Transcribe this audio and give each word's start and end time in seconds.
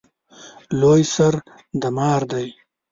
لوی 0.79 1.01
سر 1.15 1.33
د 1.81 1.83
مار 1.97 2.21
دی 2.31 2.47